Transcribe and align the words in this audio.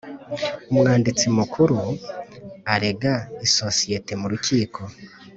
Umwanditsi 0.71 1.25
mukuru 1.37 1.77
arega 2.73 3.13
isosiyete 3.47 4.11
mu 4.21 4.27
rukiko 4.31 4.81